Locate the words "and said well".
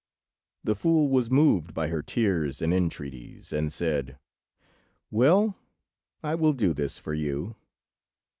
3.53-5.59